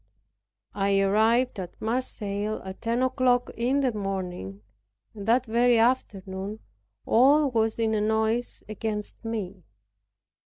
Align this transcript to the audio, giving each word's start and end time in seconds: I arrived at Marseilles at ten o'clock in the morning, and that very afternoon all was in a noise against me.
I 0.73 0.99
arrived 0.99 1.59
at 1.59 1.79
Marseilles 1.79 2.59
at 2.65 2.81
ten 2.81 3.03
o'clock 3.03 3.51
in 3.55 3.81
the 3.81 3.93
morning, 3.93 4.63
and 5.13 5.27
that 5.27 5.45
very 5.45 5.77
afternoon 5.77 6.57
all 7.05 7.51
was 7.51 7.77
in 7.77 7.93
a 7.93 8.01
noise 8.01 8.63
against 8.67 9.23
me. 9.23 9.61